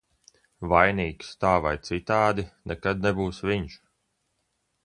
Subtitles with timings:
[0.71, 3.81] Vainīgs, tā vai citādi, nekad nebūs viņš.